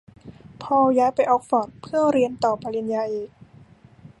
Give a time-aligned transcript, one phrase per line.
[0.61, 3.29] พอลย้ายไปออกฟอร์ดเพื่อเรียนต่อปริญญาเอก